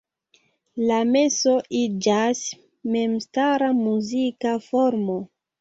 [0.91, 2.41] La meso iĝas
[2.97, 5.21] memstara muzika formo.